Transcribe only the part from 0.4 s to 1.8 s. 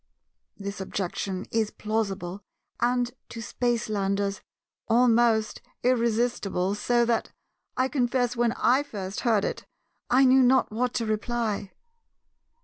This objection is